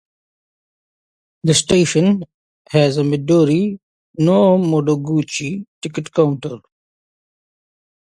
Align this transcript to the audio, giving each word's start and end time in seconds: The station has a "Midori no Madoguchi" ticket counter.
The 1.43 1.53
station 1.53 2.23
has 2.71 2.97
a 2.97 3.03
"Midori 3.03 3.77
no 4.17 4.57
Madoguchi" 4.57 5.67
ticket 5.79 6.11
counter. 6.11 6.57